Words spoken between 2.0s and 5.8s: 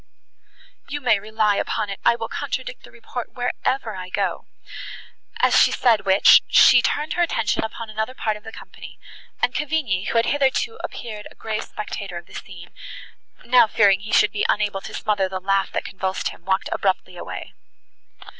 I will contradict the report wherever I go;" as she